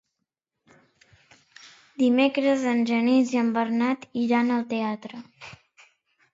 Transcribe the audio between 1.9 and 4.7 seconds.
Dimecres en Genís i en Bernat iran al